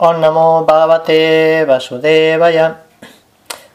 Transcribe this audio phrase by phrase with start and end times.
[0.00, 2.76] Om Namo Bhagavate Vasudevaya.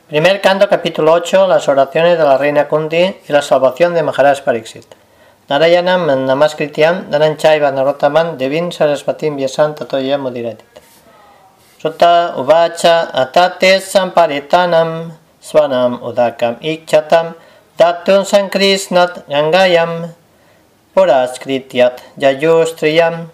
[0.08, 2.96] Primer canto, capítulo 8, las oraciones de la reina Kunti
[3.28, 4.86] y la salvación de Maharaj Pariksit.
[5.50, 10.64] Narayanam Namaskrityam Naranchaiva Narotaman Devin Sarasvatim Vyasam Tatoya Mudiratit.
[11.78, 15.12] Sutta Uvacha Atate Samparitanam
[15.42, 17.36] Swanam Udakam Ikchatam
[17.78, 20.14] Datun Sankrisnat Gangayam
[20.96, 23.28] Puraskrityat Yayustriyam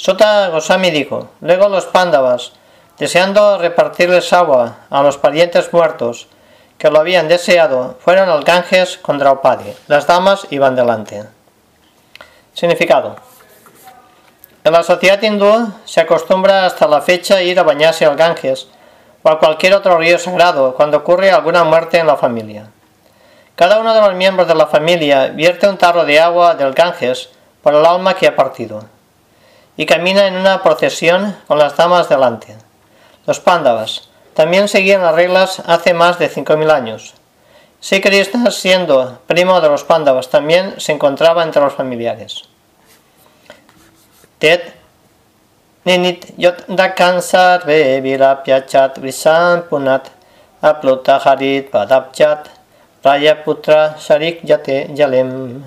[0.00, 2.52] Sota Gosami dijo, luego los pándavas,
[2.96, 6.26] deseando repartirles agua a los parientes muertos
[6.78, 9.74] que lo habían deseado, fueron al Ganges con Draupadi.
[9.88, 11.24] Las damas iban delante.
[12.54, 13.16] Significado.
[14.64, 18.68] En la sociedad hindú se acostumbra hasta la fecha ir a bañarse al Ganges
[19.22, 22.70] o a cualquier otro río sagrado cuando ocurre alguna muerte en la familia.
[23.54, 27.28] Cada uno de los miembros de la familia vierte un tarro de agua del Ganges
[27.62, 28.82] por el alma que ha partido
[29.76, 32.56] y camina en una procesión con las damas delante.
[33.26, 37.14] Los pándavas también seguían las reglas hace más de 5.000 años.
[37.80, 42.44] Sri Krishna, siendo primo de los pándavas, también se encontraba entre los familiares.
[44.38, 44.74] Tet
[45.84, 50.10] ninit yot dakansar ve virapyachat visam punat
[50.60, 52.48] aplutaharit padapchat
[53.04, 55.64] rayaputra sharik yate yalem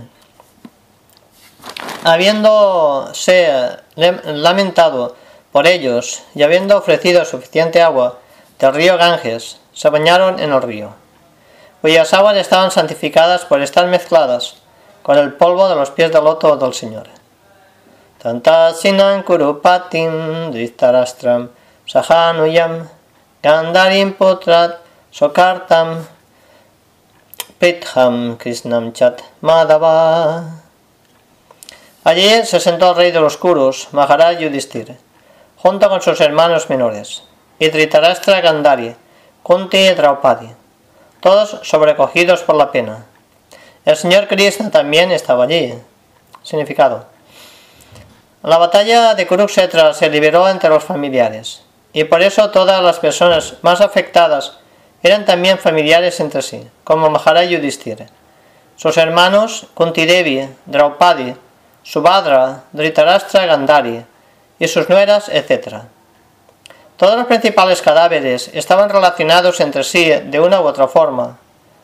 [2.04, 5.16] habiéndose lamentado
[5.52, 8.20] por ellos y habiendo ofrecido suficiente agua
[8.60, 10.92] del río Ganges, se bañaron en el río,
[11.82, 14.56] cuyas aguas estaban santificadas por estar mezcladas
[15.02, 17.08] con el polvo de los pies del loto del Señor.
[18.22, 21.50] Tantasinan kurupatim dristarastram
[21.86, 22.88] sahanuyam
[23.44, 24.80] gandarim putrat
[25.12, 26.08] sokartam
[27.60, 30.63] pritham krishnam chat madhava
[32.06, 34.98] Allí se sentó el rey de los Kurus, Maharaj Yudhishthir,
[35.56, 37.24] junto con sus hermanos menores,
[37.60, 38.94] y Dhritarashtra Gandhari,
[39.42, 40.50] Kunti y Draupadi,
[41.22, 43.06] todos sobrecogidos por la pena.
[43.86, 45.74] El señor Krishna también estaba allí.
[46.44, 47.06] Significado.
[48.42, 53.54] La batalla de Kurukshetra se liberó entre los familiares, y por eso todas las personas
[53.62, 54.58] más afectadas
[55.02, 58.08] eran también familiares entre sí, como Maharaj Yudhishthir.
[58.76, 61.36] Sus hermanos Kunti Devi, Draupadi,
[61.84, 64.06] Subhadra, Dhritarashtra Gandhari
[64.58, 65.84] y sus nueras, etc.
[66.96, 71.38] Todos los principales cadáveres estaban relacionados entre sí de una u otra forma.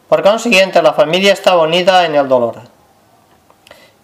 [0.07, 2.61] Por consiguiente, la familia estaba unida en el dolor.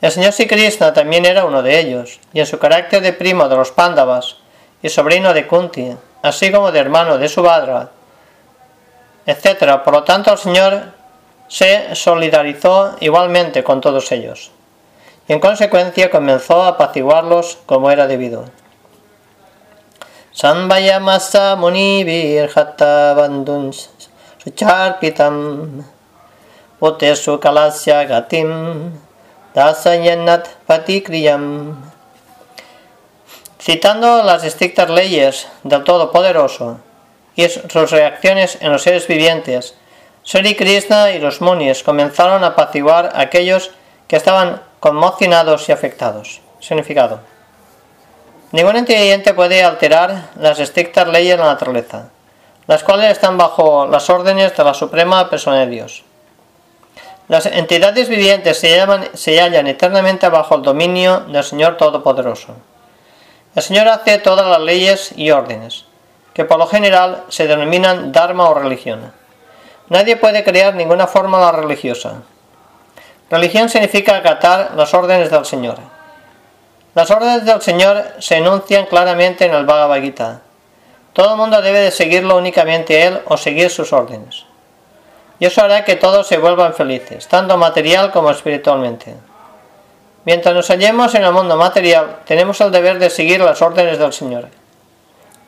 [0.02, 3.56] El señor Sikrishna también era uno de ellos, y en su carácter de primo de
[3.56, 4.36] los Pándavas
[4.84, 7.92] y sobrino de Kunti, así como de hermano de Subhadra,
[9.26, 9.82] etc.
[9.84, 10.92] Por lo tanto, el señor
[11.48, 14.52] se solidarizó igualmente con todos ellos
[15.28, 18.46] y en consecuencia comenzó a apaciguarlos como era debido.
[20.32, 23.72] Sanvayamasa munivir hatta bandun
[24.44, 25.86] sucharpitam
[26.80, 28.92] utesu kalasya gatim
[29.54, 31.76] dasayanat patikriyam
[33.66, 36.78] Citando las estrictas leyes del Todopoderoso
[37.36, 39.74] y sus reacciones en los seres vivientes,
[40.22, 43.72] Sri Krishna y los munis comenzaron a apaciguar a aquellos
[44.08, 46.42] que estaban conmocionados y afectados.
[46.60, 47.20] Significado.
[48.52, 52.10] Ningún ente puede alterar las estrictas leyes de la naturaleza,
[52.68, 56.04] las cuales están bajo las órdenes de la Suprema Persona de Dios.
[57.28, 62.56] Las entidades vivientes se, se hallan eternamente bajo el dominio del Señor Todopoderoso.
[63.56, 65.86] El Señor hace todas las leyes y órdenes,
[66.34, 69.12] que por lo general se denominan Dharma o religión.
[69.90, 72.22] Nadie puede crear ninguna fórmula religiosa,
[73.30, 75.78] Religión significa acatar las órdenes del Señor.
[76.94, 80.42] Las órdenes del Señor se enuncian claramente en el Bhagavad Gita.
[81.14, 84.46] Todo el mundo debe de seguirlo únicamente Él o seguir sus órdenes.
[85.40, 89.16] Y eso hará que todos se vuelvan felices, tanto material como espiritualmente.
[90.24, 94.14] Mientras nos hallemos en el mundo material, tenemos el deber de seguir las órdenes del
[94.14, 94.48] Señor.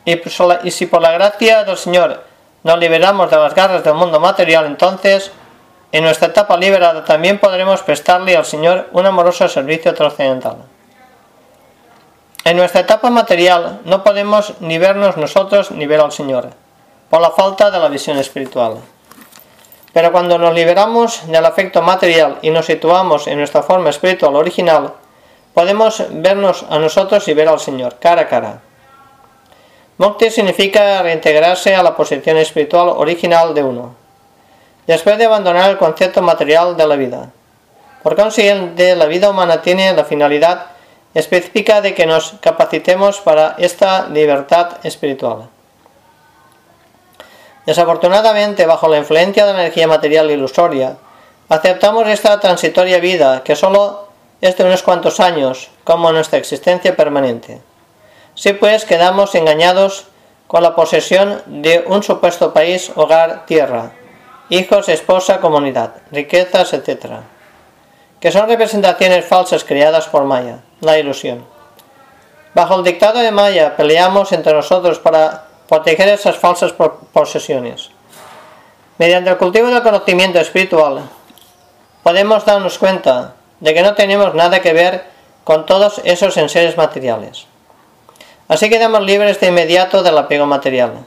[0.06, 2.24] Y si por la gracia del Señor
[2.64, 5.32] nos liberamos de las garras del mundo material, entonces
[5.92, 10.58] en nuestra etapa liberada también podremos prestarle al Señor un amoroso servicio trascendental.
[12.44, 16.50] En nuestra etapa material no podemos ni vernos nosotros ni ver al Señor,
[17.10, 18.80] por la falta de la visión espiritual.
[19.94, 24.94] Pero cuando nos liberamos del afecto material y nos situamos en nuestra forma espiritual original,
[25.54, 28.62] podemos vernos a nosotros y ver al Señor, cara a cara.
[29.98, 33.96] Mukti significa reintegrarse a la posición espiritual original de uno
[34.88, 37.30] después de abandonar el concepto material de la vida.
[38.02, 40.68] Por consiguiente, la vida humana tiene la finalidad
[41.14, 45.50] específica de que nos capacitemos para esta libertad espiritual.
[47.66, 50.96] Desafortunadamente, bajo la influencia de la energía material ilusoria,
[51.50, 54.08] aceptamos esta transitoria vida que solo
[54.40, 57.62] es de unos cuantos años como nuestra existencia permanente.
[58.36, 60.06] Si pues quedamos engañados
[60.48, 63.92] con la posesión de un supuesto país, hogar, tierra,
[64.50, 67.08] hijos, esposa, comunidad, riquezas, etc.,
[68.20, 71.46] que son representaciones falsas creadas por Maya, la ilusión.
[72.54, 76.74] Bajo el dictado de Maya peleamos entre nosotros para proteger esas falsas
[77.14, 77.92] posesiones.
[78.98, 81.04] Mediante el cultivo del conocimiento espiritual,
[82.02, 85.04] podemos darnos cuenta de que no tenemos nada que ver
[85.44, 87.46] con todos esos enseres materiales.
[88.48, 91.06] Así quedamos libres de inmediato del apego material.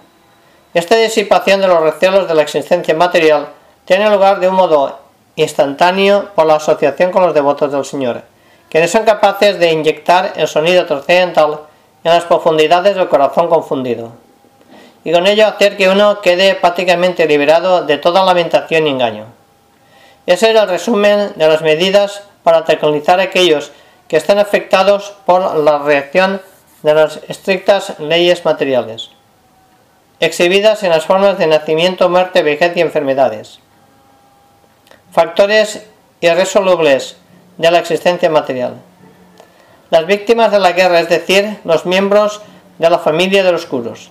[0.73, 3.49] Esta disipación de los recelos de la existencia material
[3.87, 5.01] tiene lugar de un modo
[5.35, 8.23] instantáneo por la asociación con los devotos del Señor,
[8.69, 11.63] quienes son capaces de inyectar el sonido trascendental
[12.05, 14.13] en las profundidades del corazón confundido,
[15.03, 19.25] y con ello hacer que uno quede prácticamente liberado de toda lamentación y engaño.
[20.27, 23.73] Ese es el resumen de las medidas para tranquilizar a aquellos
[24.07, 26.41] que están afectados por la reacción
[26.83, 29.11] de las estrictas leyes materiales,
[30.21, 33.61] exhibidas en las formas de nacimiento, muerte, vejez y enfermedades
[35.13, 35.87] factores
[36.21, 37.17] irresolubles
[37.59, 38.75] de la existencia material.
[39.91, 42.41] Las víctimas de la guerra, es decir, los miembros
[42.79, 44.11] de la familia de los curos,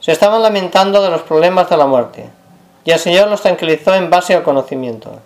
[0.00, 2.28] se estaban lamentando de los problemas de la muerte,
[2.84, 5.18] y el Señor los tranquilizó en base al conocimiento.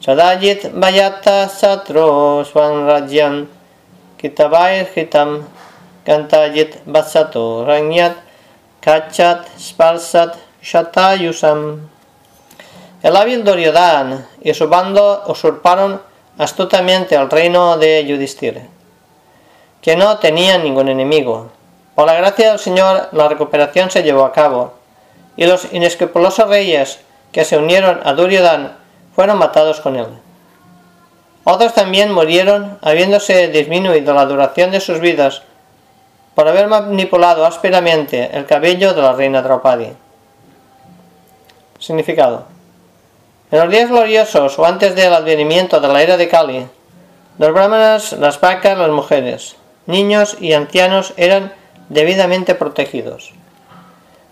[0.00, 3.48] Sadayit Vayata Satro Swanrajan
[4.16, 5.42] Kitabair Hitam
[6.04, 8.14] Kantayit Basato Ranyat
[8.80, 11.88] Kachat Sparsat Shatayusam
[13.00, 16.02] el hábil Doriodán y su bando usurparon
[16.36, 18.62] astutamente el reino de Yudhishthira,
[19.80, 21.48] que no tenía ningún enemigo.
[21.94, 24.74] Por la gracia del Señor, la recuperación se llevó a cabo,
[25.36, 26.98] y los inescrupulosos reyes
[27.30, 28.76] que se unieron a Duryodhan
[29.14, 30.08] fueron matados con él.
[31.44, 35.42] Otros también murieron, habiéndose disminuido la duración de sus vidas
[36.38, 39.88] por haber manipulado ásperamente el cabello de la reina Draupadi.
[41.80, 42.44] Significado
[43.50, 46.64] en los días gloriosos o antes del advenimiento de la era de Kali,
[47.38, 49.56] los brahmanas, las vacas, las mujeres,
[49.86, 51.52] niños y ancianos eran
[51.88, 53.32] debidamente protegidos.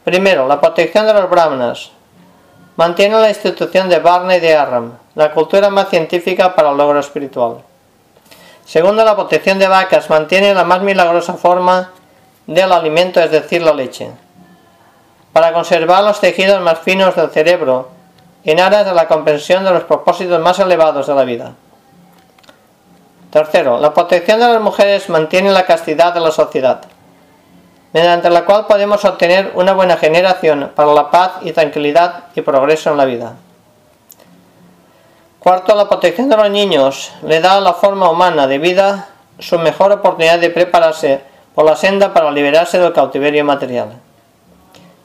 [0.05, 1.91] Primero, la protección de los brahmanas.
[2.77, 7.01] Mantiene la institución de Varna y de Arram, la cultura más científica para el logro
[7.01, 7.65] espiritual.
[8.65, 11.91] Segundo, la protección de vacas mantiene la más milagrosa forma
[12.47, 14.11] del alimento, es decir, la leche.
[15.33, 17.91] Para conservar los tejidos más finos del cerebro,
[18.45, 21.53] en aras de la comprensión de los propósitos más elevados de la vida.
[23.31, 26.83] Tercero, la protección de las mujeres mantiene la castidad de la sociedad,
[27.93, 32.91] mediante la cual podemos obtener una buena generación para la paz y tranquilidad y progreso
[32.91, 33.33] en la vida.
[35.41, 39.09] Cuarto, la protección de los niños le da a la forma humana de vida
[39.39, 41.21] su mejor oportunidad de prepararse
[41.57, 43.97] por la senda para liberarse del cautiverio material.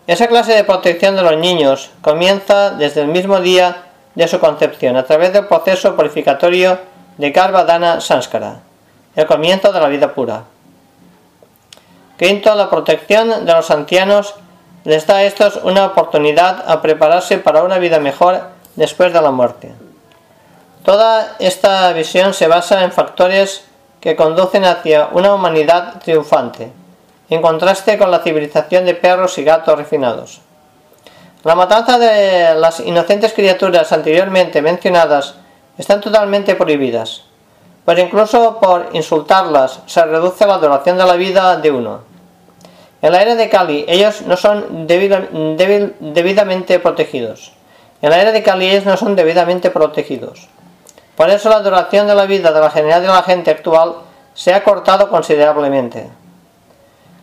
[0.06, 3.84] Esa clase de protección de los niños comienza desde el mismo día
[4.16, 6.78] de su concepción, a través del proceso purificatorio
[7.18, 8.60] de Dana Sanskara,
[9.16, 10.44] el comienzo de la vida pura.
[12.20, 14.36] Quinto, la protección de los ancianos
[14.84, 18.42] les da a estos una oportunidad a prepararse para una vida mejor
[18.76, 19.72] después de la muerte.
[20.84, 23.64] Toda esta visión se basa en factores
[24.02, 26.72] que conducen hacia una humanidad triunfante
[27.30, 30.42] en contraste con la civilización de perros y gatos refinados.
[31.44, 35.36] La matanza de las inocentes criaturas anteriormente mencionadas
[35.78, 37.24] están totalmente prohibidas,
[37.86, 42.02] pues incluso por insultarlas se reduce la duración de la vida de uno.
[43.02, 47.54] En la era de Kali ellos no son debidamente protegidos.
[48.02, 50.50] En la era de Kali ellos no son debidamente protegidos.
[51.22, 53.94] Por eso la duración de la vida de la generalidad de la gente actual
[54.34, 56.10] se ha cortado considerablemente.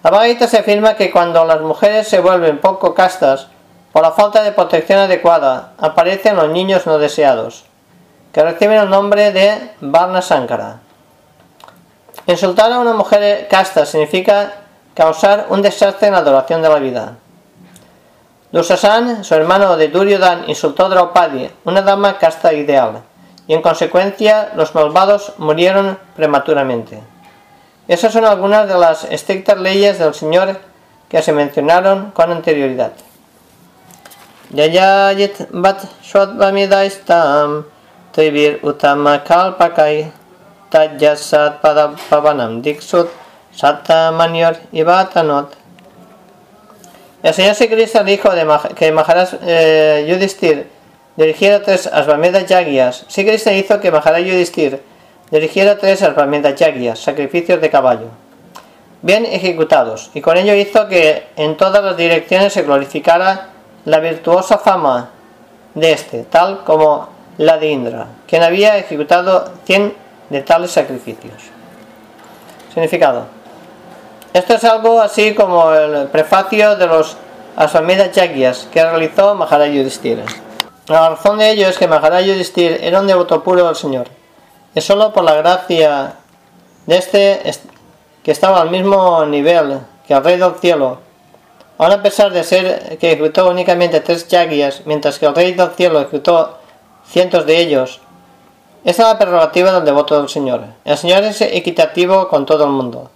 [0.04, 3.48] La se afirma que cuando las mujeres se vuelven poco castas
[3.92, 7.64] por la falta de protección adecuada, aparecen los niños no deseados,
[8.32, 10.78] que reciben el nombre de Varna Sankara.
[12.28, 14.52] Insultar a una mujer casta significa
[14.94, 17.14] causar un desastre en la adoración de la vida.
[18.52, 23.02] Dusasan, su hermano de Duryodhan, insultó a Draupadi, una dama casta ideal,
[23.48, 27.00] y en consecuencia los malvados murieron prematuramente.
[27.88, 30.58] Esas son algunas de las estrictas leyes del Señor
[31.08, 32.92] que se mencionaron con anterioridad.
[35.50, 35.82] bat
[38.12, 40.12] Trivir Utama Kalpakai
[40.70, 43.08] Tajasat Pavanam Dixut
[43.54, 45.56] Sata Manior y Batanot.
[47.22, 50.77] El señor Sikrista dijo de que Maharaj eh, Yudhisthir
[51.18, 53.04] dirigiera tres Asvamedas Yagyas.
[53.08, 54.80] Sikrista hizo que Maharaj Yudhisthir
[55.32, 58.06] dirigiera tres Asvamedas Yagyas, sacrificios de caballo,
[59.02, 63.48] bien ejecutados, y con ello hizo que en todas las direcciones se glorificara
[63.84, 65.10] la virtuosa fama
[65.74, 69.94] de este, tal como la de Indra, quien había ejecutado 100
[70.30, 71.42] de tales sacrificios.
[72.72, 73.26] Significado.
[74.32, 77.16] Esto es algo así como el prefacio de los
[77.56, 80.22] Asvamedas Yagyas que realizó Maharaj Yudhishthira.
[80.88, 84.08] La razón de ello es que Maharaj Yudhishthira era un devoto puro del Señor.
[84.74, 86.14] Es solo por la gracia
[86.86, 87.42] de este
[88.22, 91.00] que estaba al mismo nivel que el Rey del Cielo.
[91.76, 95.70] Aún a pesar de ser que ejecutó únicamente tres Yagyas, mientras que el Rey del
[95.72, 96.56] Cielo ejecutó
[97.06, 98.00] cientos de ellos,
[98.84, 100.62] esa es la prerrogativa del devoto del Señor.
[100.86, 103.10] El Señor es equitativo con todo el mundo.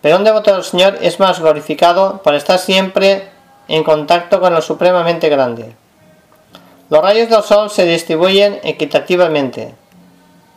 [0.00, 3.28] Pero un devoto del Señor es más glorificado por estar siempre
[3.68, 5.76] en contacto con el supremamente grande.
[6.92, 9.74] Los rayos del sol se distribuyen equitativamente,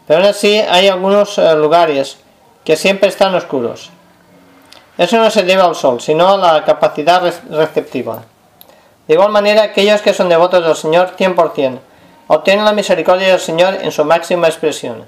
[0.06, 2.18] pero aún así hay algunos eh, lugares
[2.66, 3.90] que siempre están oscuros.
[4.98, 8.26] Eso no se debe al sol, sino a la capacidad receptiva.
[9.08, 11.80] De igual manera, aquellos que son devotos del Señor 100%,
[12.28, 15.06] obtienen la misericordia del Señor en su máxima expresión.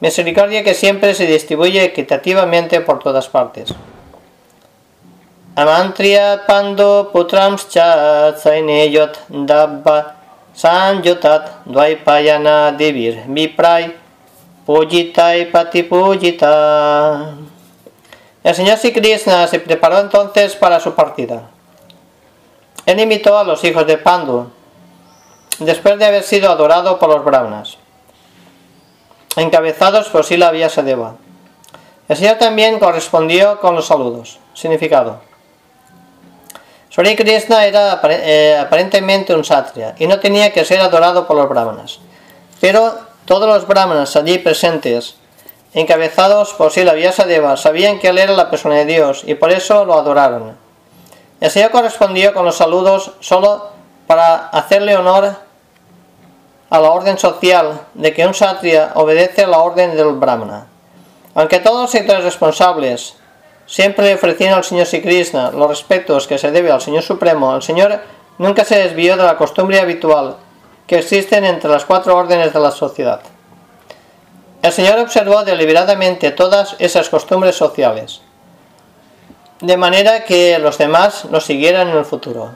[0.00, 3.74] Misericordia que siempre se distribuye equitativamente por todas partes.
[5.56, 7.12] Amantria pando
[8.38, 9.18] saineyot
[10.62, 13.96] dabba sanyotat dvaipayana devir vipray
[14.66, 17.34] pujitai patipujita.
[18.44, 21.50] El señor Sri Krishna se preparó entonces para su partida.
[22.86, 24.50] Él invitó a los hijos de Pandu,
[25.58, 27.76] después de haber sido adorado por los brahmanas,
[29.36, 31.16] encabezados por Sila Vyasadeva.
[32.08, 34.38] El Señor también correspondió con los saludos.
[34.54, 35.27] Significado.
[36.90, 41.48] Sri Krishna era eh, aparentemente un satria y no tenía que ser adorado por los
[41.48, 42.00] brahmanas.
[42.60, 42.94] Pero
[43.26, 45.16] todos los brahmanas allí presentes,
[45.74, 49.84] encabezados por Sila Vyasadeva, sabían que él era la persona de Dios y por eso
[49.84, 50.56] lo adoraron.
[51.40, 53.68] El Señor correspondió con los saludos solo
[54.06, 55.36] para hacerle honor
[56.70, 60.66] a la orden social de que un satria obedece a la orden del brahmana.
[61.34, 63.14] Aunque todos los sectores responsables
[63.68, 67.54] siempre le ofrecieron al Señor Sri Krishna los respetos que se debe al Señor Supremo,
[67.54, 68.00] el Señor
[68.38, 70.36] nunca se desvió de la costumbre habitual
[70.86, 73.20] que existen entre las cuatro órdenes de la sociedad.
[74.62, 78.22] El Señor observó deliberadamente todas esas costumbres sociales,
[79.60, 82.52] de manera que los demás lo siguieran en el futuro.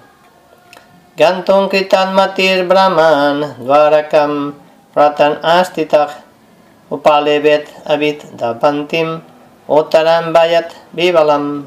[1.14, 4.54] Gantung kritan matir brahman dvarakam
[4.95, 6.25] ratan astitach
[6.88, 9.21] upalevet abit dapantim
[9.66, 11.66] otaram bayat vivalam.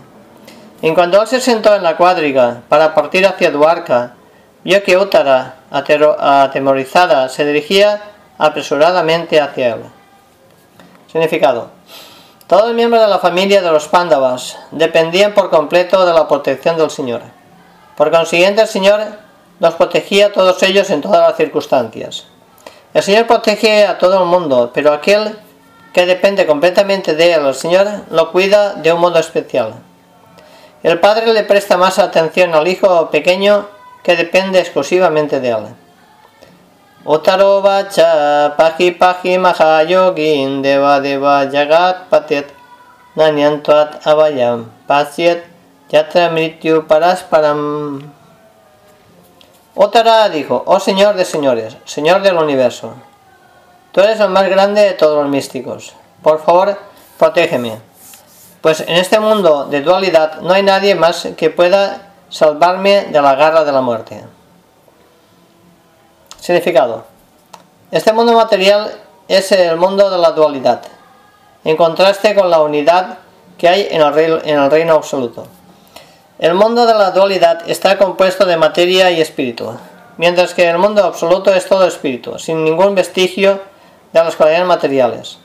[0.82, 4.14] En cuanto él se sentó en la cuadriga para partir hacia Dwarka,
[4.64, 8.02] vio que Uttara, atemorizada, se dirigía
[8.38, 9.84] apresuradamente hacia él.
[11.12, 11.70] Significado.
[12.48, 16.78] Todos los miembros de la familia de los Pándavas dependían por completo de la protección
[16.78, 17.22] del Señor.
[17.98, 19.02] Por consiguiente, el Señor
[19.60, 22.28] nos protegía a todos ellos en todas las circunstancias.
[22.94, 25.40] El Señor protege a todo el mundo, pero aquel
[25.96, 29.76] que depende completamente de él, el Señor lo cuida de un modo especial.
[30.84, 33.70] El padre le presta más atención al hijo pequeño
[34.04, 35.66] que depende exclusivamente de él.
[37.06, 42.52] Utaro bacha pahi pahi mahayogin deva deva jagat patet
[43.16, 45.46] nanyantuat avayam pasyet
[45.90, 48.12] yatra mrityu parasparam
[49.76, 52.96] Otara dijo, oh Señor de señores, Señor del universo,
[53.96, 55.94] tú eres el más grande de todos los místicos.
[56.22, 56.78] Por favor,
[57.18, 57.78] protégeme.
[58.60, 63.36] Pues en este mundo de dualidad no hay nadie más que pueda salvarme de la
[63.36, 64.22] garra de la muerte.
[66.42, 67.06] Significado.
[67.90, 68.92] Este mundo material
[69.30, 70.82] es el mundo de la dualidad,
[71.64, 73.20] en contraste con la unidad
[73.58, 75.48] que hay en el en el reino absoluto.
[76.38, 79.72] El mundo de la dualidad está compuesto de materia y espíritu,
[80.18, 83.62] mientras que el mundo absoluto es todo espíritu, sin ningún vestigio
[84.20, 85.38] de las cualidades materiales.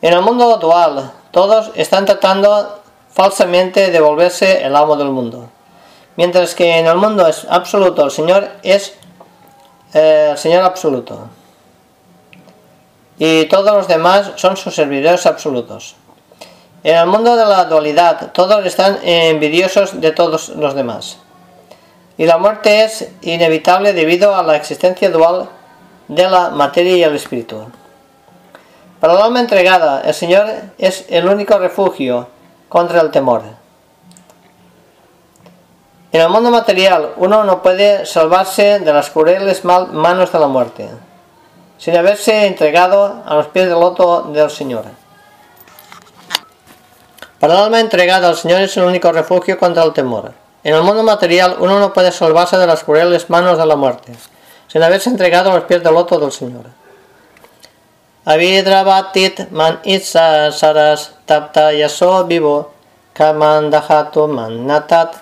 [0.00, 2.80] En el mundo dual, todos están tratando
[3.12, 5.50] falsamente de volverse el amo del mundo,
[6.16, 8.94] mientras que en el mundo absoluto el Señor es
[9.92, 11.28] eh, el Señor absoluto,
[13.18, 15.96] y todos los demás son sus servidores absolutos.
[16.82, 21.18] En el mundo de la dualidad, todos están envidiosos de todos los demás.
[22.16, 25.50] Y la muerte es inevitable debido a la existencia dual
[26.10, 27.70] de la materia y el espíritu.
[28.98, 32.26] Para el alma entregada, el Señor es el único refugio
[32.68, 33.42] contra el temor.
[36.10, 40.90] En el mundo material, uno no puede salvarse de las crueles manos de la muerte,
[41.78, 44.86] sin haberse entregado a los pies del loto del Señor.
[47.38, 50.32] Para el alma entregada al Señor es el único refugio contra el temor.
[50.64, 54.12] En el mundo material, uno no puede salvarse de las crueles manos de la muerte,
[54.70, 56.66] sin haberse entregado a los pies del loto del Señor.
[58.24, 62.70] Avidrabatit man itza saras tapta yaso vivo
[63.12, 63.70] kaman
[64.28, 65.14] man natat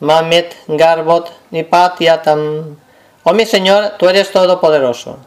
[0.00, 2.76] mamit garbot nipatyatam.
[3.22, 5.18] Oh mi Señor, tú eres todopoderoso.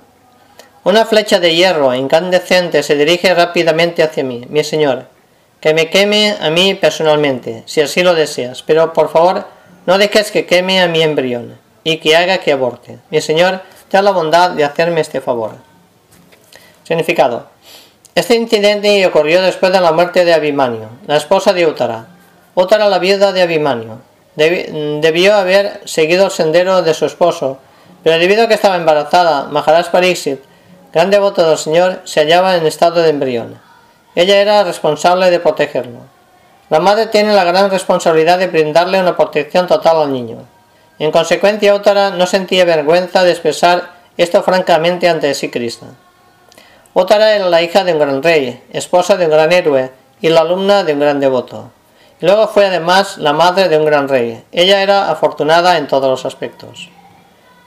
[0.84, 5.06] Una flecha de hierro incandescente se dirige rápidamente hacia mí, mi Señor.
[5.62, 9.46] Que me queme a mí personalmente, si así lo deseas, pero por favor
[9.86, 12.98] no dejes que queme a mi embrión y que haga que aborte.
[13.12, 15.52] Mi Señor, te la bondad de hacerme este favor.
[16.84, 17.48] Significado.
[18.16, 22.08] Este incidente ocurrió después de la muerte de Abimanio, la esposa de Útara.
[22.56, 24.00] Útara, la viuda de Abimanio,
[24.36, 27.60] debió haber seguido el sendero de su esposo,
[28.04, 30.40] pero debido a que estaba embarazada, Maharaj Pariksit,
[30.92, 33.62] gran devoto del Señor, se hallaba en estado de embrión.
[34.16, 36.00] Ella era responsable de protegerlo.
[36.70, 40.55] La madre tiene la gran responsabilidad de brindarle una protección total al niño.
[41.00, 45.90] En consecuencia, Útara no sentía vergüenza de expresar esto francamente ante sí Krishna.
[46.94, 50.42] Otara era la hija de un gran rey, esposa de un gran héroe y la
[50.42, 51.70] alumna de un gran devoto.
[52.22, 54.42] Luego fue además la madre de un gran rey.
[54.54, 56.90] Ella era afortunada en todos los aspectos.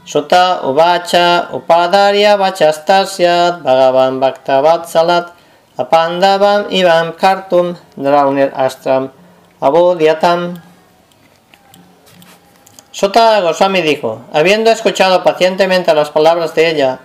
[0.07, 5.29] Sutta Uvacha Upadarya Vachastasyat Bhagavan Bhaktavatsalat
[5.77, 9.11] Apandavam Ivam Kartum Draunir Astram
[9.61, 10.63] Abodhyatam
[12.91, 17.01] Sutta Goswami dijo, habiendo escuchado pacientemente las palabras de ella,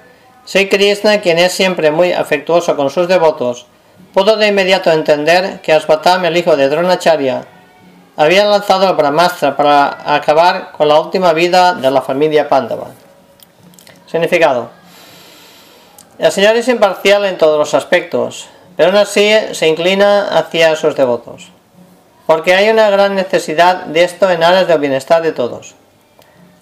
[0.45, 3.65] Sri Krishna, quien es siempre muy afectuoso con sus devotos,
[4.13, 7.45] pudo de inmediato entender que Asvatam, el hijo de Dronacharya,
[8.15, 12.87] había lanzado el Brahmastra para acabar con la última vida de la familia Pandava.
[14.05, 14.69] Significado.
[16.19, 20.95] El Señor es imparcial en todos los aspectos, pero aún así se inclina hacia sus
[20.95, 21.49] devotos,
[22.25, 25.75] porque hay una gran necesidad de esto en aras del bienestar de todos.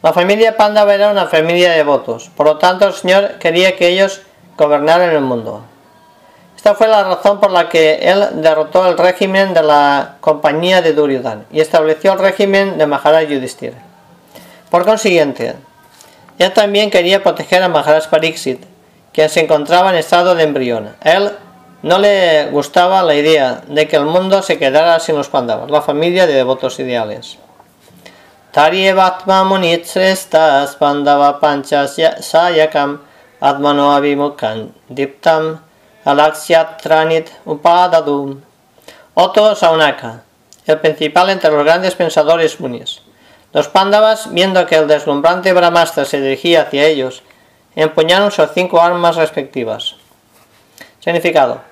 [0.02, 3.88] La familia Pandava era una familia de devotos, por lo tanto el Señor quería que
[3.88, 4.22] ellos
[4.58, 5.64] gobernaran el mundo.
[6.58, 10.94] Esta fue la razón por la que él derrotó el régimen de la compañía de
[10.94, 13.78] Duryodhan y estableció el régimen de Maharaj Yudhishthira.
[14.70, 15.56] Por consiguiente,
[16.38, 18.64] él también quería proteger a Maharaj Pariksit,
[19.14, 20.96] quien se encontraba en estado de embrión.
[21.04, 21.32] Él
[21.84, 25.82] no le gustaba la idea de que el mundo se quedara sin los Pandavas, la
[25.82, 27.38] familia de devotos ideales.
[28.52, 33.00] Taryevatma munitsrestas pandava pancha sayakam
[33.40, 35.62] atmano avimukan diptam
[36.84, 38.42] tranit upadadum.
[39.14, 40.24] Otto Saunaka,
[40.68, 43.02] el principal entre los grandes pensadores munis.
[43.54, 47.24] Los pándavas, viendo que el deslumbrante Brahmastra se dirigía hacia ellos,
[47.76, 49.96] empuñaron sus cinco armas respectivas.
[51.00, 51.71] Significado.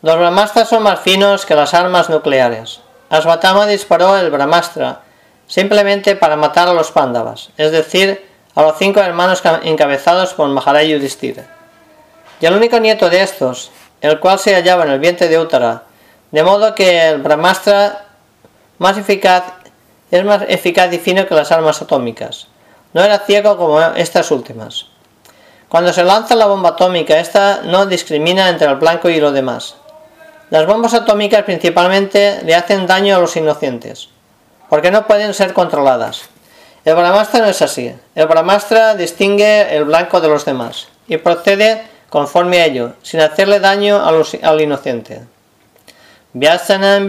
[0.00, 2.80] Los Brahmastras son más finos que las armas nucleares.
[3.10, 5.00] Asvatama disparó el Brahmastra
[5.48, 10.84] simplemente para matar a los Pándavas, es decir, a los cinco hermanos encabezados por Maharaj
[10.84, 11.46] Yudhishthira.
[12.40, 15.82] Y el único nieto de estos, el cual se hallaba en el vientre de Uttara,
[16.30, 18.04] de modo que el Brahmastra
[18.78, 19.44] más eficaz
[20.12, 22.46] es más eficaz y fino que las armas atómicas.
[22.92, 24.86] No era ciego como estas últimas.
[25.68, 29.74] Cuando se lanza la bomba atómica, esta no discrimina entre el blanco y lo demás.
[30.50, 34.08] Las bombas atómicas principalmente le hacen daño a los inocentes
[34.68, 36.28] porque no pueden ser controladas.
[36.84, 37.94] El Brahmastra no es así.
[38.14, 43.60] El Brahmastra distingue el blanco de los demás y procede conforme a ello, sin hacerle
[43.60, 45.22] daño al inocente.
[46.32, 47.08] Vyasanam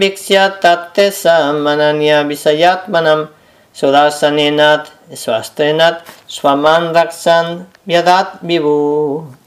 [1.62, 3.30] mananya visayatmanam
[3.72, 9.39] sudasanenat swastrenat swaman raksan vyadat vivu.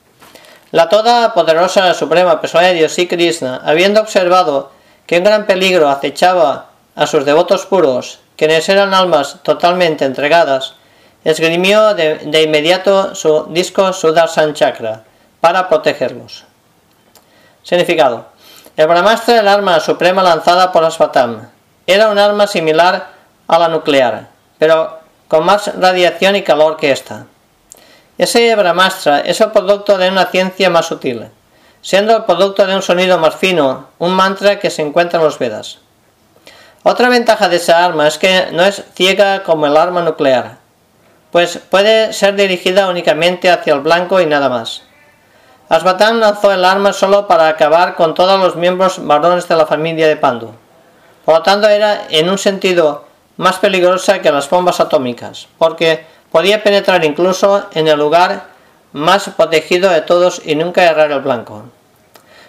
[0.73, 4.71] La toda poderosa suprema persona de Dios y Krishna, habiendo observado
[5.05, 10.73] que un gran peligro acechaba a sus devotos puros, quienes eran almas totalmente entregadas,
[11.23, 15.03] esgrimió de, inmediato su disco Sudarshan Chakra
[15.39, 16.45] para protegerlos.
[17.61, 18.25] Significado.
[18.75, 21.49] El Brahmastra, el arma suprema lanzada por Asvatam,
[21.85, 23.09] era un arma similar
[23.47, 27.27] a la nuclear, pero con más radiación y calor que esta.
[28.17, 31.25] Ese Brahmastra es el producto de una ciencia más sutil,
[31.81, 35.39] siendo el producto de un sonido más fino, un mantra que se encuentra en los
[35.39, 35.79] Vedas.
[36.83, 40.57] Otra ventaja de esa arma es que no es ciega como el arma nuclear,
[41.31, 44.83] pues puede ser dirigida únicamente hacia el blanco y nada más.
[45.67, 50.07] Asvatán lanzó el arma solo para acabar con todos los miembros varones de la familia
[50.07, 50.51] de Pandu.
[51.25, 53.05] Por lo tanto, era en un sentido
[53.37, 58.47] más peligrosa que las bombas atómicas, porque podía penetrar incluso en el lugar
[58.91, 61.65] más protegido de todos y nunca errar el blanco.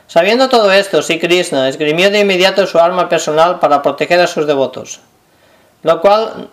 [0.06, 4.46] Sabiendo todo esto, Sri Krishna esgrimió de inmediato su arma personal para proteger a sus
[4.46, 5.00] devotos,
[5.82, 6.48] lo cual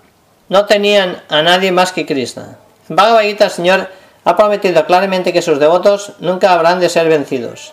[0.50, 2.58] no tenían a nadie más que Krishna.
[2.90, 3.88] En Bhagavad Gita Señor
[4.26, 7.72] ha prometido claramente que sus devotos nunca habrán de ser vencidos.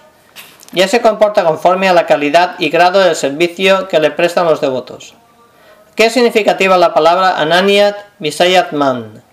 [0.73, 4.47] Y él se comporta conforme a la calidad y grado del servicio que le prestan
[4.47, 5.15] los devotos.
[5.97, 9.25] ¿Qué es significativa la palabra Ananiat Visayat Man?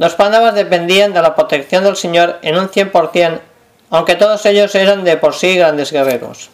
[0.00, 3.38] Los Pandavas dependían de la protección del Señor en un 100%,
[3.90, 6.48] aunque todos ellos eran de por sí grandes guerreros.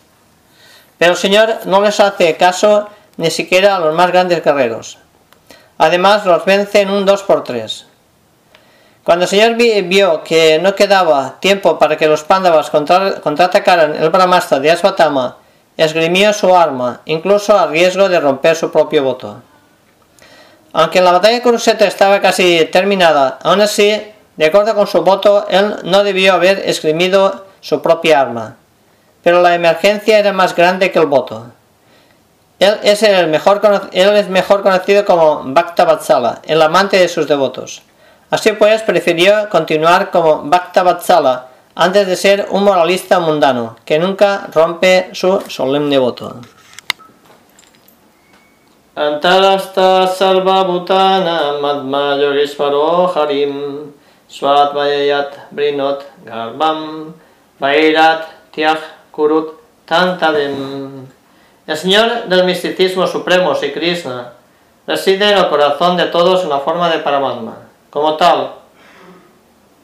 [0.98, 4.98] Pero el Señor no les hace caso ni siquiera a los más grandes guerreros.
[5.78, 7.86] Además los vence en un 2 por 3
[9.04, 14.58] Cuando el Señor vio que no quedaba tiempo para que los Pandavas contraatacaran el Brahmastra
[14.58, 15.36] de Asvatama,
[15.76, 19.40] esgrimió su arma, incluso a riesgo de romper su propio voto.
[20.78, 23.98] Aunque la batalla de Kuruseta estaba casi terminada, aún así,
[24.36, 28.56] de acuerdo con su voto, él no debió haber esgrimido su propia arma.
[29.22, 31.46] Pero la emergencia era más grande que el voto.
[32.58, 33.62] Él es, el mejor,
[33.92, 37.80] él es mejor conocido como Bhakta Vatsala, el amante de sus devotos.
[38.28, 44.46] Así pues, prefirió continuar como Bhakta Vatsala antes de ser un moralista mundano, que nunca
[44.52, 46.36] rompe su solemne voto.
[48.96, 53.92] Antarasta salva bhutana madma yogisvaro harim
[54.26, 57.12] svatvayat brinot garbam
[57.60, 58.24] vairat
[58.56, 58.80] tiach
[59.12, 61.06] kurut tantavim.
[61.66, 64.32] El Señor del misticismo supremo, Sri Krishna,
[64.86, 67.68] reside en el corazón de todos en la forma de Paramatma.
[67.90, 68.52] Como tal,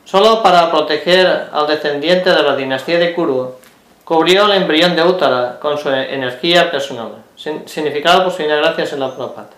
[0.06, 3.56] solo para proteger al descendiente de la dinastía de Kuru,
[4.04, 7.22] cubrió el embrión de Uttara con su energía personal
[7.66, 9.50] significado por su gracias en la Prabhupada.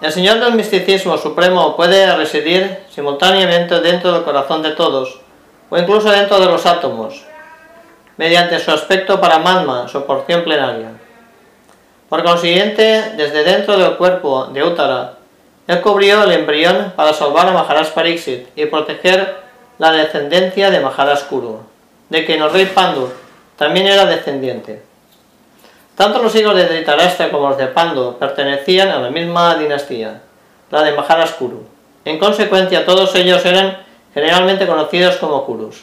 [0.00, 5.20] El Señor del misticismo supremo puede residir simultáneamente dentro del corazón de todos,
[5.70, 7.24] o incluso dentro de los átomos,
[8.16, 10.92] mediante su aspecto paramatma, su porción plenaria.
[12.08, 15.14] Por consiguiente, desde dentro del cuerpo de Uttara,
[15.66, 19.36] él cubrió el embrión para salvar a Maharaj Pariksit y proteger
[19.78, 21.60] la descendencia de Maharaj Kuru,
[22.08, 23.08] de quien el rey Pandu
[23.56, 24.82] también era descendiente.
[25.96, 30.20] Tanto los hijos de Dhritarashtra como los de Pandu pertenecían a la misma dinastía,
[30.70, 31.66] la de Maharaj Kuru.
[32.04, 33.78] En consecuencia, todos ellos eran
[34.12, 35.82] generalmente conocidos como Kurus.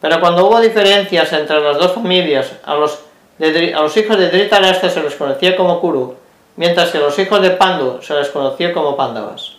[0.00, 2.98] Pero cuando hubo diferencias entre las dos familias, a los,
[3.40, 6.16] a los hijos de Dhritarashtra se les conocía como Kuru,
[6.56, 9.52] mientras que a los hijos de Pandu se les conocía como Pandavas.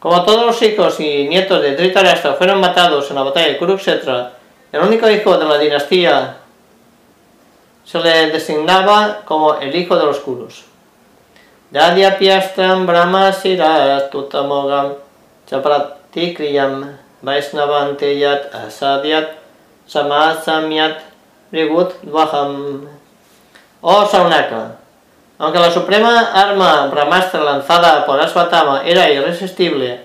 [0.00, 4.32] Como todos los hijos y nietos de Dhritarashtra fueron matados en la batalla de Kurukshetra,
[4.74, 6.34] el único hijo de la dinastía
[7.84, 10.64] se le designaba como el hijo de los Kurus.
[11.70, 14.94] Dadya Piastram Brahma Sirat Tutamogam
[15.46, 16.90] Chapratikriyam
[17.22, 19.28] Vaisnavanteyat Asadyat
[19.86, 20.98] Samasamyat
[21.52, 22.88] Rigut Dvaham
[23.80, 24.74] Oh Saunaka,
[25.38, 30.00] aunque la suprema arma Brahmastra lanzada por Asvatama era irresistible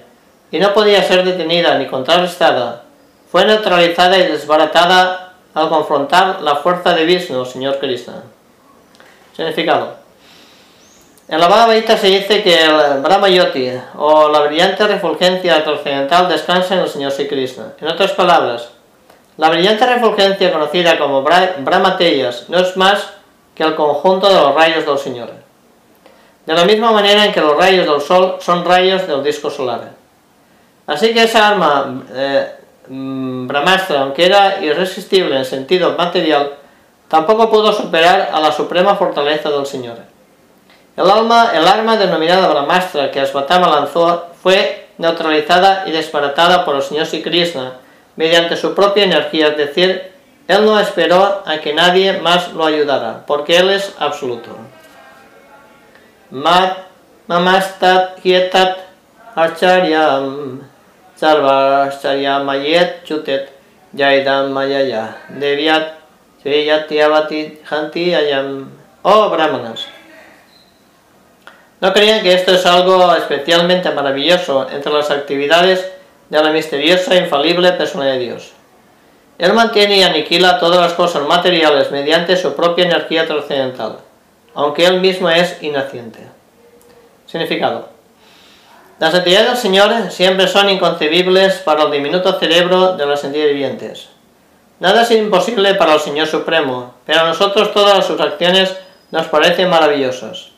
[0.51, 2.83] y no podía ser detenida ni contrarrestada,
[3.31, 8.23] fue neutralizada y desbaratada al confrontar la fuerza de Vishnu, Señor Krishna.
[9.35, 9.99] Significado.
[11.27, 16.27] En la Bhagavad Gita se dice que el Brahma Yoti, o la brillante refulgencia trascendental,
[16.27, 17.73] descansa en el Señor Sri Krishna.
[17.79, 18.69] En otras palabras,
[19.37, 23.11] la brillante refulgencia conocida como Brahma Teyas no es más
[23.53, 25.29] que el conjunto de los rayos del Señor.
[26.47, 29.91] De la misma manera en que los rayos del Sol son rayos del disco solar.
[30.87, 32.58] Así que esa arma eh,
[32.89, 36.53] Brahmastra, aunque era irresistible en sentido material,
[37.07, 39.97] tampoco pudo superar a la suprema fortaleza del Señor.
[40.97, 46.81] El, alma, el arma denominada Brahmastra que Asvatama lanzó fue neutralizada y desbaratada por el
[46.81, 47.73] Señor Sri Krishna
[48.15, 50.11] mediante su propia energía, es decir,
[50.47, 54.49] él no esperó a que nadie más lo ayudara, porque él es absoluto.
[56.31, 56.79] Mat
[57.27, 58.77] mamastat hietat
[59.35, 60.68] archaryam
[62.43, 63.49] mayet chutet
[63.93, 65.99] yaidam mayaya devyat
[67.69, 68.69] janti ayam.
[69.03, 69.87] Oh brahmanas.
[71.81, 75.89] ¿No creían que esto es algo especialmente maravilloso entre las actividades
[76.29, 78.51] de la misteriosa e infalible persona de Dios?
[79.37, 83.99] Él mantiene y aniquila todas las cosas materiales mediante su propia energía trascendental,
[84.53, 86.19] aunque él mismo es inaciente.
[87.25, 87.98] Significado.
[88.99, 94.09] Las actividades del Señor siempre son inconcebibles para el diminuto cerebro de los sentidos vivientes.
[94.81, 98.75] Nada es imposible para el Señor Supremo, pero a nosotros todas sus acciones
[99.11, 100.49] nos parecen maravillosas.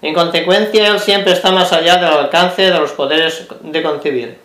[0.00, 4.38] En consecuencia, Él siempre está más allá del alcance de los poderes de concebir.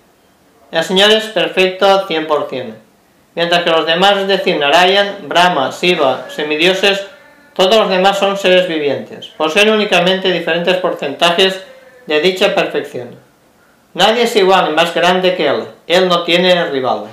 [0.69, 2.73] El Señor es perfecto 100%,
[3.35, 7.05] mientras que los demás, es decir, Narayan, Brahma, Siva, semidioses,
[7.53, 11.61] todos los demás son seres vivientes, poseen únicamente diferentes porcentajes
[12.07, 13.15] de dicha perfección.
[13.93, 17.05] Nadie es igual ni más grande que Él, Él no tiene rival.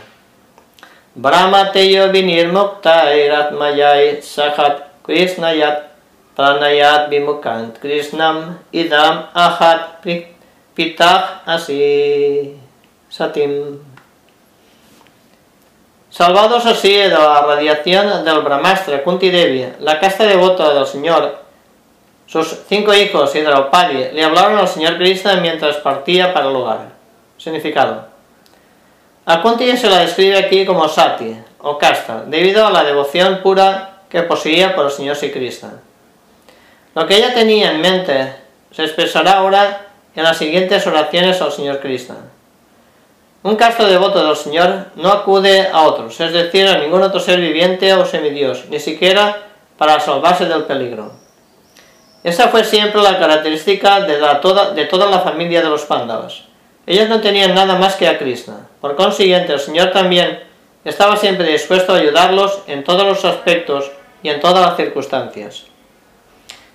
[1.15, 3.07] Brahma Teyo Vinir Mukta
[3.53, 5.91] Mayai Sahat Krishnayat
[6.37, 10.01] Pranayat Bimukant Krishnam Idam Ahat
[10.75, 12.55] Pitach Asi
[13.11, 13.81] Satim
[16.11, 21.40] Salvados así de la radiación del Brahmastra Kunti Devi, la casta devota del Señor,
[22.31, 26.91] sus cinco hijos y Draupadi le hablaron al Señor Krishna mientras partía para el hogar.
[27.37, 28.07] Significado.
[29.27, 34.03] A Kunti se la describe aquí como Sati, o casta, debido a la devoción pura
[34.09, 35.51] que poseía por el Señor Sri.
[36.95, 38.33] Lo que ella tenía en mente
[38.71, 42.17] se expresará ahora en las siguientes oraciones al Señor Krishna.
[43.43, 47.41] Un casto devoto del Señor no acude a otros, es decir, a ningún otro ser
[47.41, 51.20] viviente o semidios, ni siquiera para salvarse del peligro.
[52.23, 56.43] Esa fue siempre la característica de, toda, de toda la familia de los Pándavas.
[56.87, 58.69] Ellos no tenían nada más que a Krishna.
[58.81, 60.41] Por consiguiente, el Señor también
[60.85, 63.91] estaba siempre dispuesto a ayudarlos en todos los aspectos
[64.23, 65.65] y en todas las circunstancias.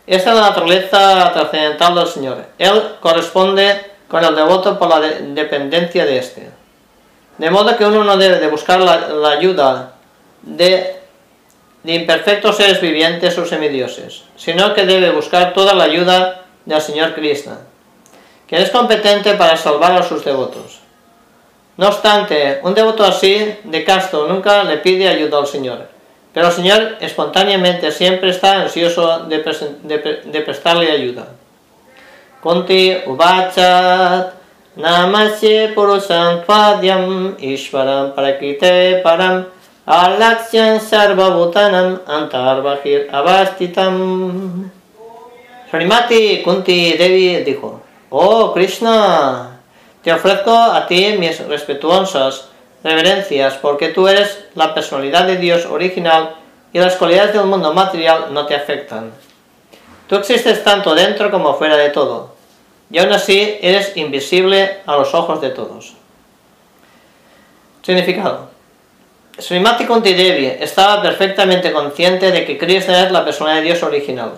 [0.08, 2.46] Esta es la naturaleza trascendental del Señor.
[2.60, 6.50] Él corresponde con el devoto por la dependencia de éste.
[7.38, 9.94] De modo que uno no debe de buscar la, ayuda
[10.42, 11.02] de,
[11.86, 17.14] de, imperfectos seres vivientes o semidioses, sino que debe buscar toda la ayuda del Señor
[17.14, 17.60] Krishna,
[18.48, 20.80] que es competente para salvar a sus devotos.
[21.78, 25.88] No obstante, un devoto así, de casto, nunca le pide ayuda al Señor,
[26.34, 31.28] pero el Señor espontáneamente siempre está ansioso de, prestarle ayuda.
[32.42, 34.34] Kunti Ubachat
[34.76, 39.48] Namasye Tvadyam Ishvaram Prakite Param
[39.86, 44.72] Alaksyan Sarvabhutanam Antarbahir Avastitam
[45.70, 49.60] Srimati Kunti Devi dijo Oh Krishna
[50.02, 52.50] te ofrezco a ti mis respetuosas
[52.84, 56.36] reverencias porque tú eres la personalidad de Dios original
[56.74, 59.12] y las cualidades del mundo material no te afectan.
[60.08, 62.34] Tú existes tanto dentro como fuera de todo
[62.90, 65.94] y aún así eres invisible a los ojos de todos.
[67.84, 68.55] Significado.
[69.38, 74.32] Srimati Kunti Devi estaba perfectamente consciente de que Krishna es la persona de Dios original.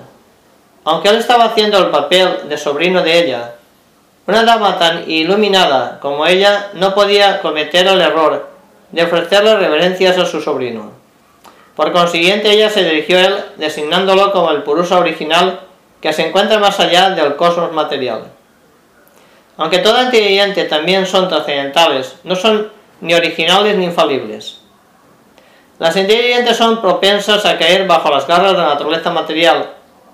[0.86, 3.54] Aunque él estaba haciendo el papel de sobrino de ella,
[4.26, 8.50] una dama tan iluminada como ella no podía cometer el error
[8.92, 10.92] de ofrecerle reverencias a su sobrino.
[11.76, 15.60] Por consiguiente, ella se dirigió a él designándolo como el Purusa original
[16.02, 18.24] que se encuentra más allá del cosmos material.
[19.58, 24.57] Aunque toda entidad también son trascendentales, no son ni originales ni infalibles.
[25.80, 29.70] Las entidades son propensas a caer bajo las garras de la naturaleza material,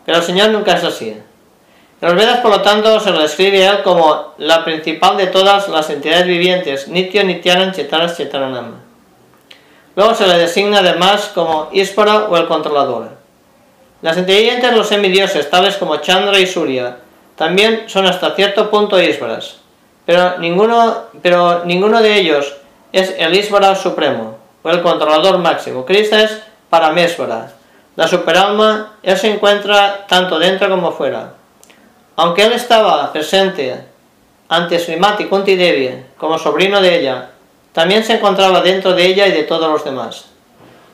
[0.06, 1.10] pero el Señor nunca es así.
[1.10, 5.28] En los Vedas, por lo tanto, se lo describe a él como la principal de
[5.28, 8.76] todas las entidades vivientes, Nitya Nityanam Chetanas Chetananam.
[9.95, 13.12] Luego se le designa además como Ispara o el controlador.
[14.02, 16.97] Las entidades los semidioses, tales como Chandra y Surya,
[17.38, 19.58] también son hasta cierto punto Isvaras,
[20.06, 22.54] pero ninguno, pero ninguno de ellos
[22.91, 25.86] es el Isvara supremo, o el controlador máximo.
[25.86, 27.52] Krishna es Paramesvara,
[27.95, 31.34] la superalma, él se encuentra tanto dentro como fuera.
[32.15, 33.84] Aunque él estaba presente
[34.49, 37.30] ante Srimati Kunti Devi como sobrino de ella,
[37.71, 40.26] también se encontraba dentro de ella y de todos los demás.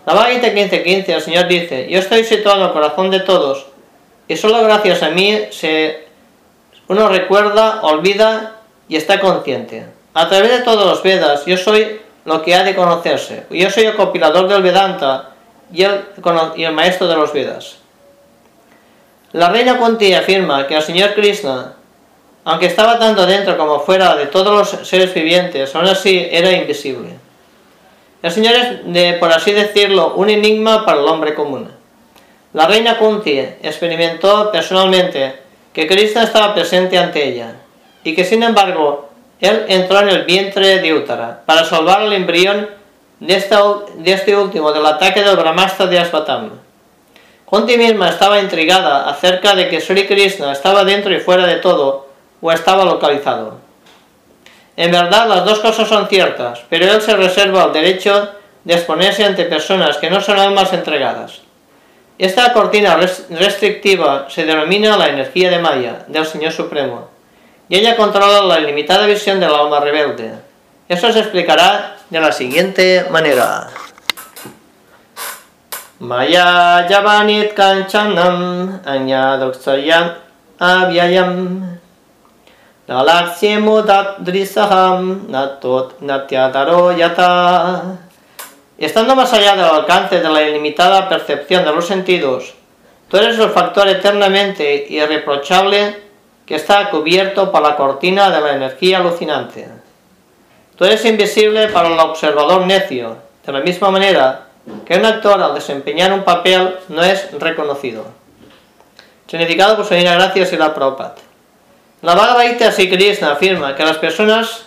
[0.06, 3.68] La Bhagavad 15.15 el Señor dice, yo estoy situado en el corazón de todos,
[4.28, 6.08] y solo gracias a mí se
[6.88, 8.56] uno recuerda, olvida
[8.88, 9.86] y está consciente.
[10.14, 13.46] A través de todos los Vedas, yo soy lo que ha de conocerse.
[13.50, 15.32] Yo soy el compilador del Vedanta
[15.74, 17.78] y el, maestro de los Vedas.
[19.32, 21.74] La reina Kunti afirma que el señor Krishna,
[22.46, 27.16] aunque estaba tanto dentro como fuera de todos los seres vivientes, aún así era invisible.
[28.22, 31.72] El señor es, por así decirlo, un enigma para el hombre común.
[32.54, 35.36] La reina Kunti experimentó personalmente
[35.74, 37.56] que Krishna estaba presente ante ella,
[38.04, 39.09] y que sin embargo
[39.42, 42.70] él entró en el vientre de Uttara para salvar al embrión
[43.20, 43.44] de,
[43.98, 46.52] de este último del ataque del Brahmastra de Asvatam.
[47.46, 52.08] Kunti misma estaba intrigada acerca de que Sri Krishna estaba dentro y fuera de todo,
[52.42, 53.58] o estaba localizado.
[54.78, 58.30] En verdad las dos cosas son ciertas, pero él se reserva el derecho
[58.64, 61.42] de exponerse ante personas que no son almas entregadas.
[62.18, 63.00] Esta cortina
[63.30, 67.10] restrictiva se denomina la energía de Maya, del Señor Supremo,
[67.70, 70.34] y ella controla la ilimitada visión del alma rebelde.
[70.90, 73.68] Eso se explicará de la siguiente manera.
[76.00, 80.16] Maya Yavanit Kanchanam Anyadoksayam
[80.58, 81.78] Avyayam
[84.20, 87.98] Drisaham Natot Natyadaro Yata
[88.80, 92.54] Estando más allá del alcance de la ilimitada percepción de los sentidos,
[93.10, 96.09] tú eres el factor eternamente irreprochable
[96.50, 99.68] que está cubierto por la cortina de la energía alucinante.
[100.76, 104.48] Tú eres invisible para el observador necio, de la misma manera
[104.84, 108.04] que un actor al desempeñar un papel no es reconocido.
[109.28, 111.18] Significado por Señora Gracias y la Prabhupada.
[112.02, 114.66] La Bhagavad Gita Krishna afirma que las personas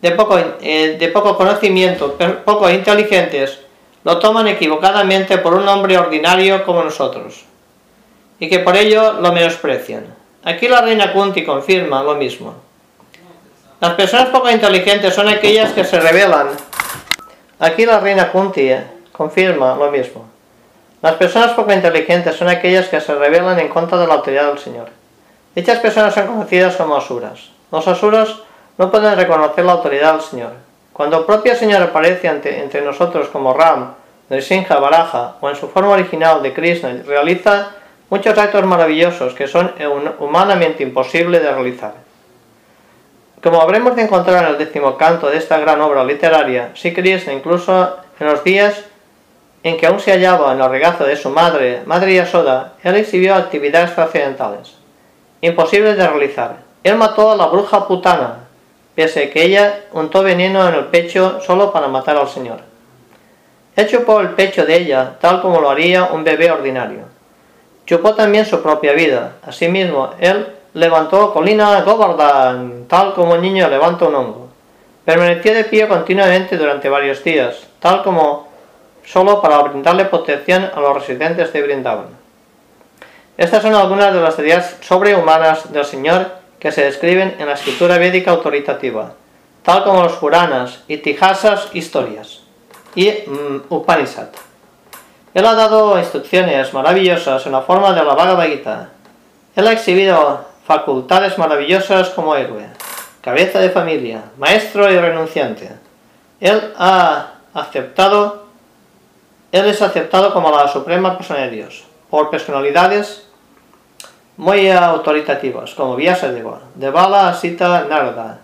[0.00, 3.58] de poco, eh, de poco conocimiento, poco inteligentes,
[4.02, 7.44] lo toman equivocadamente por un hombre ordinario como nosotros,
[8.40, 10.15] y que por ello lo menosprecian.
[10.46, 12.54] Aquí la reina Kunti confirma lo mismo.
[13.80, 16.46] Las personas poco inteligentes son aquellas que se rebelan.
[17.58, 20.24] Aquí la reina Kunti eh, confirma lo mismo.
[21.02, 24.60] Las personas poco inteligentes son aquellas que se rebelan en contra de la autoridad del
[24.60, 24.88] Señor.
[25.52, 27.50] Dichas personas son conocidas como asuras.
[27.72, 28.36] Los asuras
[28.78, 30.52] no pueden reconocer la autoridad del Señor.
[30.92, 33.94] Cuando el propio Señor aparece entre nosotros como Ram,
[34.30, 37.70] Nrisimha, Baraja o en su forma original de Krishna, realiza
[38.10, 39.72] muchos actos maravillosos que son
[40.18, 41.94] humanamente imposibles de realizar.
[43.42, 47.32] Como habremos de encontrar en el décimo canto de esta gran obra literaria, si Krishna
[47.32, 48.84] incluso en los días
[49.62, 53.34] en que aún se hallaba en el regazo de su madre, Madre Yasoda, él exhibió
[53.34, 54.74] actividades trascendentales,
[55.40, 56.56] imposibles de realizar.
[56.84, 58.46] Él mató a la bruja putana,
[58.94, 62.60] pese que ella untó veneno en el pecho solo para matar al Señor.
[63.74, 67.05] Él chupó el pecho de ella, tal como lo haría un bebé ordinario.
[67.86, 69.34] Chupó también su propia vida.
[69.46, 74.48] Asimismo, él levantó colina Govardhan, tal como un niño levanta un hongo.
[75.04, 78.48] Permaneció de pie continuamente durante varios días, tal como
[79.04, 82.08] solo para brindarle protección a los residentes de Brindavan.
[83.36, 86.26] Estas son algunas de las ideas sobrehumanas del Señor
[86.58, 89.12] que se describen en la escritura védica autoritativa,
[89.62, 92.40] tal como los Puranas, Itihasas, historias,
[92.96, 94.28] y mm, Upanishad.
[95.36, 98.88] Él ha dado instrucciones maravillosas en la forma de la Bhagavad Gita.
[99.54, 102.66] Él ha exhibido facultades maravillosas como héroe,
[103.20, 105.72] cabeza de familia, maestro y renunciante.
[106.40, 108.46] Él ha aceptado,
[109.52, 113.28] él es aceptado como la suprema persona de Dios, por personalidades
[114.38, 118.38] muy autoritativos, como Vyasadeva, Devala Sita Narada,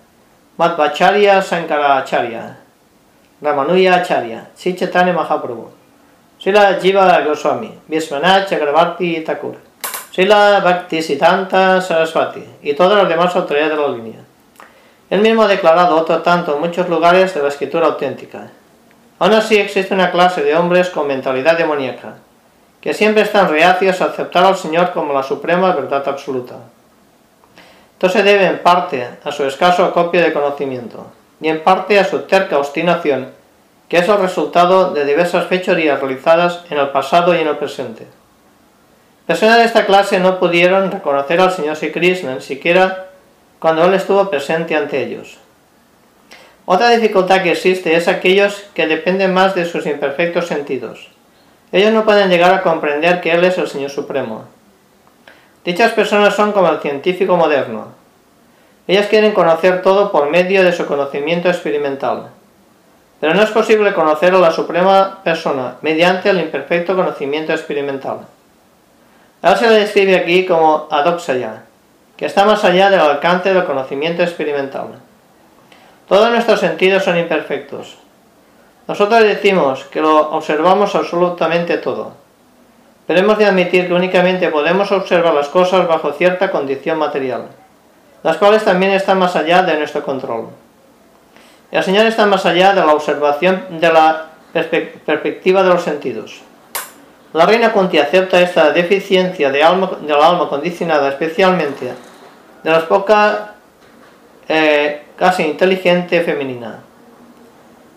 [0.58, 2.58] Madhvacharya Sankaracharya,
[3.40, 5.80] Ramanuja Acharya, Sichetane Mahaprabhu,
[6.42, 9.54] Sila Jiva Goswami, Viswanath Chakravarti Thakur,
[10.10, 14.18] Sila Bhakti Siddhanta Saraswati y todas las demás autoridades de la línea.
[15.08, 18.50] Él mismo ha declarado otro tanto en muchos lugares de la escritura auténtica.
[19.20, 22.14] Aún así existe una clase de hombres con mentalidad demoníaca,
[22.80, 26.56] que siempre están reacios a aceptar al Señor como la suprema verdad absoluta.
[27.92, 31.06] Esto se debe en parte a su escaso acopio de conocimiento
[31.40, 33.30] y en parte a su terca obstinación,
[33.92, 38.06] que es el resultado de diversas fechorías realizadas en el pasado y en el presente.
[39.26, 41.92] Personas de esta clase no pudieron reconocer al Señor Sri
[42.24, 43.08] ni siquiera
[43.58, 45.36] cuando Él estuvo presente ante ellos.
[46.64, 51.12] Otra dificultad que existe es aquellos que dependen más de sus imperfectos sentidos
[51.72, 54.44] ellos no pueden llegar a comprender que Él es el Señor Supremo.
[55.64, 57.88] Dichas personas son como el científico moderno.
[58.86, 62.31] Ellas quieren conocer todo por medio de su conocimiento experimental.
[63.22, 68.26] Pero no es posible conocer a la Suprema Persona mediante el imperfecto conocimiento experimental.
[69.40, 71.62] Él se le describe aquí como adoxaya,
[72.16, 74.86] que está más allá del alcance del conocimiento experimental.
[76.08, 77.96] Todos nuestros sentidos son imperfectos,
[78.88, 82.14] nosotros decimos que lo observamos absolutamente todo,
[83.06, 87.46] pero hemos de admitir que únicamente podemos observar las cosas bajo cierta condición material,
[88.24, 90.48] las cuales también están más allá de nuestro control.
[91.72, 96.42] El Señor está más allá de la observación de la perspectiva de los sentidos.
[97.32, 101.94] La reina Kunti acepta esta deficiencia de alma, del alma condicionada especialmente
[102.62, 103.38] de las pocas
[104.48, 106.80] eh, casi inteligente femenina.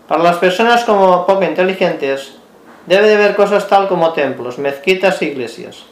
[0.08, 2.38] Para las personas como poco inteligentes,
[2.86, 5.84] debe de ver cosas tal como templos, mezquitas e iglesias,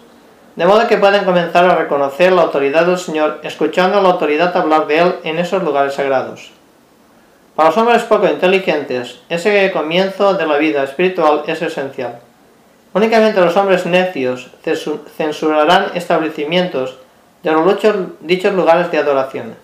[0.56, 4.56] de modo que pueden comenzar a reconocer la autoridad del Señor escuchando a la autoridad
[4.56, 6.50] hablar de Él en esos lugares sagrados.
[7.54, 12.18] Para los hombres poco inteligentes, ese comienzo de la vida espiritual es esencial.
[12.92, 14.50] Únicamente los hombres necios
[15.16, 16.96] censurarán establecimientos
[17.44, 17.64] de los
[18.20, 19.54] dichos lugares de adoración,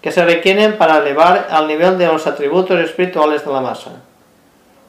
[0.00, 3.90] que se requieren para elevar al nivel de los atributos espirituales de la masa.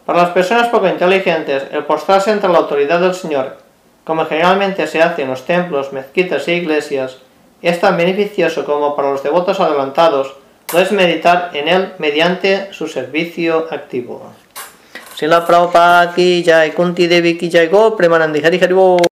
[0.06, 3.58] Para las personas poco inteligentes, el postrarse entre la autoridad del Señor,
[4.04, 7.18] como generalmente se hace en los templos, mezquitas e iglesias,
[7.64, 10.36] es tan beneficioso como para los devotos adelantados
[10.72, 14.34] puedes meditar en él mediante su servicio activo.
[15.16, 19.11] Sila Prabhupada ki jai, Kunti Devi ki jai, Go Premanandi Hari Hari